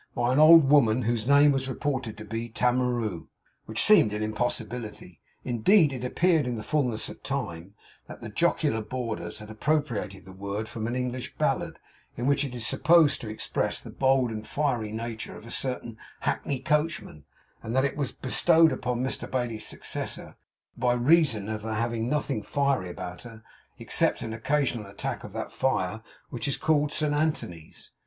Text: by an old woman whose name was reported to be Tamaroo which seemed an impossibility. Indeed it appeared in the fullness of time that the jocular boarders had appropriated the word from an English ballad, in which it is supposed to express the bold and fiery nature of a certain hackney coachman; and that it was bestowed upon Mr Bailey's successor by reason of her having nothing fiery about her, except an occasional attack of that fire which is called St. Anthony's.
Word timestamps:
by 0.15 0.33
an 0.33 0.39
old 0.39 0.67
woman 0.67 1.03
whose 1.03 1.27
name 1.27 1.51
was 1.51 1.69
reported 1.69 2.17
to 2.17 2.25
be 2.25 2.49
Tamaroo 2.49 3.27
which 3.67 3.83
seemed 3.83 4.13
an 4.13 4.23
impossibility. 4.23 5.21
Indeed 5.43 5.93
it 5.93 6.03
appeared 6.03 6.47
in 6.47 6.55
the 6.55 6.63
fullness 6.63 7.07
of 7.07 7.21
time 7.21 7.75
that 8.07 8.19
the 8.19 8.27
jocular 8.29 8.81
boarders 8.81 9.37
had 9.37 9.51
appropriated 9.51 10.25
the 10.25 10.31
word 10.31 10.67
from 10.67 10.87
an 10.87 10.95
English 10.95 11.35
ballad, 11.37 11.77
in 12.17 12.25
which 12.25 12.43
it 12.43 12.55
is 12.55 12.65
supposed 12.65 13.21
to 13.21 13.29
express 13.29 13.79
the 13.79 13.91
bold 13.91 14.31
and 14.31 14.47
fiery 14.47 14.91
nature 14.91 15.37
of 15.37 15.45
a 15.45 15.51
certain 15.51 15.99
hackney 16.21 16.57
coachman; 16.61 17.25
and 17.61 17.75
that 17.75 17.85
it 17.85 17.95
was 17.95 18.11
bestowed 18.11 18.71
upon 18.71 19.03
Mr 19.03 19.29
Bailey's 19.29 19.67
successor 19.67 20.35
by 20.75 20.93
reason 20.93 21.47
of 21.47 21.61
her 21.61 21.75
having 21.75 22.09
nothing 22.09 22.41
fiery 22.41 22.89
about 22.89 23.21
her, 23.21 23.43
except 23.77 24.23
an 24.23 24.33
occasional 24.33 24.87
attack 24.87 25.23
of 25.23 25.31
that 25.33 25.51
fire 25.51 26.01
which 26.31 26.47
is 26.47 26.57
called 26.57 26.91
St. 26.91 27.13
Anthony's. 27.13 27.91